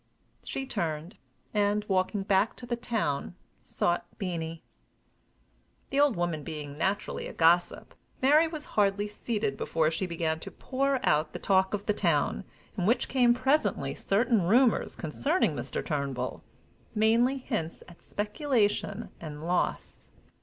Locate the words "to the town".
2.55-3.35